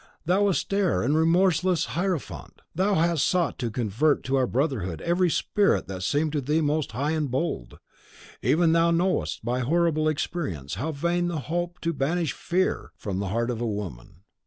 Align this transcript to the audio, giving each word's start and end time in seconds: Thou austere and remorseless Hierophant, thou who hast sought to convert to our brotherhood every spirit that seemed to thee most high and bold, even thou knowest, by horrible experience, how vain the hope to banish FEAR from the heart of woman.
Thou 0.25 0.47
austere 0.47 1.03
and 1.03 1.15
remorseless 1.15 1.89
Hierophant, 1.93 2.63
thou 2.73 2.95
who 2.95 3.01
hast 3.01 3.23
sought 3.23 3.59
to 3.59 3.69
convert 3.69 4.23
to 4.23 4.35
our 4.35 4.47
brotherhood 4.47 4.99
every 5.01 5.29
spirit 5.29 5.87
that 5.87 6.01
seemed 6.01 6.31
to 6.31 6.41
thee 6.41 6.59
most 6.59 6.93
high 6.93 7.11
and 7.11 7.29
bold, 7.29 7.77
even 8.41 8.71
thou 8.71 8.89
knowest, 8.89 9.45
by 9.45 9.59
horrible 9.59 10.07
experience, 10.07 10.73
how 10.73 10.91
vain 10.91 11.27
the 11.27 11.41
hope 11.41 11.79
to 11.81 11.93
banish 11.93 12.33
FEAR 12.33 12.91
from 12.95 13.19
the 13.19 13.27
heart 13.27 13.51
of 13.51 13.61
woman. 13.61 14.21